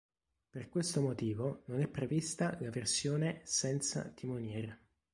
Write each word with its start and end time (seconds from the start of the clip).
Per 0.49 0.67
questo 0.67 0.99
motivo 0.99 1.61
non 1.67 1.79
è 1.79 1.87
prevista 1.87 2.57
la 2.61 2.71
versione 2.71 3.41
"senza" 3.43 4.01
timoniere. 4.15 4.79